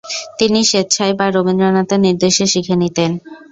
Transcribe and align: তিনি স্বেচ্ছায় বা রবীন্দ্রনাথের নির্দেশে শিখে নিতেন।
তিনি 0.39 0.59
স্বেচ্ছায় 0.63 1.13
বা 1.19 1.25
রবীন্দ্রনাথের 1.27 1.99
নির্দেশে 2.05 2.45
শিখে 2.53 2.75
নিতেন। 2.81 3.11